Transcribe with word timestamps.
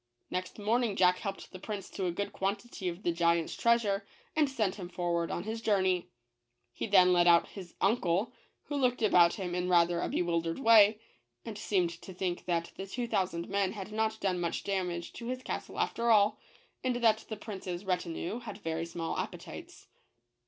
Next 0.31 0.57
morning 0.57 0.95
Jack 0.95 1.19
helped 1.19 1.51
the 1.51 1.59
prince 1.59 1.87
to 1.91 2.07
a 2.07 2.11
good 2.11 2.33
quantity 2.33 2.87
of 2.89 3.03
the 3.03 3.11
giant's 3.11 3.53
treasure, 3.55 4.03
and 4.35 4.49
sent 4.49 4.73
him 4.73 4.89
forward 4.89 5.29
on 5.29 5.43
his 5.43 5.61
journey 5.61 6.07
He 6.73 6.87
then 6.87 7.13
let 7.13 7.27
out 7.27 7.49
his" 7.49 7.75
uncle," 7.89 8.33
who 8.63 8.77
looked 8.77 9.03
about 9.03 9.35
him 9.35 9.53
in 9.53 9.69
rather 9.69 10.01
a 10.01 10.09
bewildered 10.09 10.57
way, 10.57 10.99
and 11.45 11.55
seemed 11.55 11.91
to 12.01 12.15
think 12.15 12.45
that 12.45 12.71
the 12.77 12.87
two 12.87 13.07
thousand 13.07 13.47
men 13.47 13.73
had 13.73 13.91
not 13.91 14.19
done 14.19 14.39
much 14.41 14.63
damage 14.63 15.13
to 15.13 15.27
his 15.27 15.43
castle 15.43 15.77
after 15.77 16.01
°.,. 16.03 16.05
TURNING 16.07 16.09
THE 16.09 16.09
KEY 16.09 16.17
ON 16.17 16.33
THE 16.33 16.37
GIANT. 16.39 16.95
all, 16.95 16.95
and 16.95 16.95
that 17.19 17.29
the 17.29 17.37
princes 17.37 17.85
retinue 17.85 18.39
had 18.39 18.57
very 18.57 18.87
small 18.87 19.19
appetites. 19.19 19.87